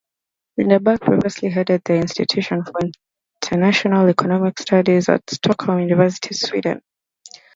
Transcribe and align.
Lindbeck 0.59 1.01
previously 1.01 1.49
headed 1.51 1.83
the 1.85 1.93
Institute 1.93 2.45
for 2.47 2.63
International 3.43 4.09
Economic 4.09 4.57
Studies 4.59 5.07
at 5.09 5.21
Stockholm 5.29 5.79
University, 5.81 6.33
Sweden. 6.33 6.81